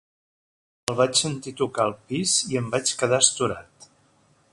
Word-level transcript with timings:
El 0.93 0.95
vaig 1.01 1.19
sentir 1.19 1.53
tocar 1.59 1.85
al 1.89 1.93
pis 2.13 2.33
i 2.55 2.59
em 2.63 2.73
vaig 2.77 2.95
quedar 3.03 3.21
astorat. 3.27 3.87